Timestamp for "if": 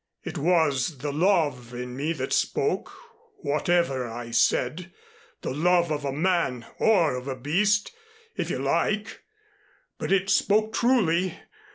8.35-8.49